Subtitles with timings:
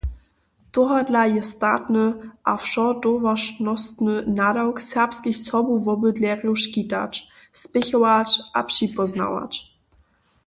[0.71, 2.05] Tohodla je statny
[2.49, 7.13] a wšotowaršnostny nadawk, serbskich sobuwobydlerjow škitać,
[7.61, 9.53] spěchować a připóznawać.